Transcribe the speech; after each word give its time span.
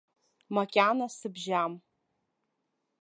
Макьана 0.55 1.07
сыбжьам. 1.17 1.73